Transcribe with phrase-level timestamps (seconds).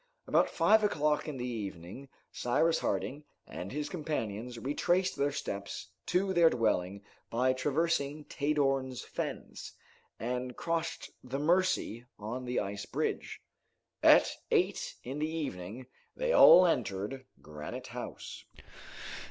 [0.25, 6.33] About five o'clock in the evening Cyrus Harding and his companions retraced their steps to
[6.33, 9.73] their dwelling by traversing Tadorn's Fens,
[10.19, 13.43] and crossed the Mercy on the ice bridge.
[14.01, 18.45] At eight in the evening they all entered Granite House.